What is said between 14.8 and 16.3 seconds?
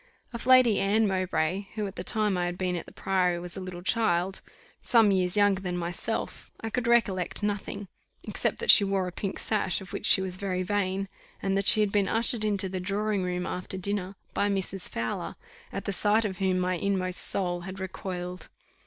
Fowler, at the sight